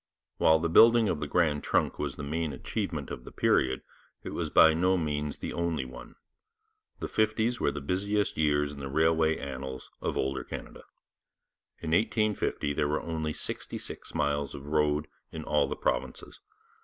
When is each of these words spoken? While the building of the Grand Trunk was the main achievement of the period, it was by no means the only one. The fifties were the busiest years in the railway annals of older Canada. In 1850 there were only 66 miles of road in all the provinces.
While 0.37 0.57
the 0.57 0.67
building 0.67 1.09
of 1.09 1.19
the 1.19 1.27
Grand 1.27 1.61
Trunk 1.63 1.99
was 1.99 2.15
the 2.15 2.23
main 2.23 2.53
achievement 2.53 3.11
of 3.11 3.23
the 3.23 3.31
period, 3.31 3.83
it 4.23 4.31
was 4.31 4.49
by 4.49 4.73
no 4.73 4.97
means 4.97 5.37
the 5.37 5.53
only 5.53 5.85
one. 5.85 6.15
The 6.97 7.07
fifties 7.07 7.59
were 7.59 7.69
the 7.69 7.81
busiest 7.81 8.35
years 8.35 8.71
in 8.71 8.79
the 8.79 8.89
railway 8.89 9.37
annals 9.37 9.91
of 10.01 10.17
older 10.17 10.43
Canada. 10.43 10.85
In 11.81 11.91
1850 11.91 12.73
there 12.73 12.87
were 12.87 13.03
only 13.03 13.31
66 13.31 14.15
miles 14.15 14.55
of 14.55 14.65
road 14.65 15.07
in 15.31 15.43
all 15.43 15.67
the 15.67 15.75
provinces. 15.75 16.39